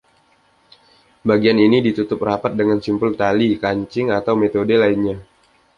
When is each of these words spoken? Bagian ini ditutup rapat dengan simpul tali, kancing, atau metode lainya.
Bagian 1.27 1.59
ini 1.67 1.77
ditutup 1.87 2.19
rapat 2.29 2.51
dengan 2.59 2.79
simpul 2.85 3.11
tali, 3.21 3.49
kancing, 3.63 4.07
atau 4.19 4.33
metode 4.41 4.73
lainya. 4.83 5.15